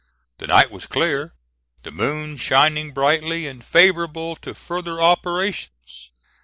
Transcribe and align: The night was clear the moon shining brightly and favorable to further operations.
The 0.39 0.47
night 0.47 0.71
was 0.71 0.87
clear 0.87 1.35
the 1.83 1.91
moon 1.91 2.35
shining 2.37 2.91
brightly 2.91 3.45
and 3.45 3.63
favorable 3.63 4.35
to 4.37 4.55
further 4.55 4.99
operations. 4.99 6.09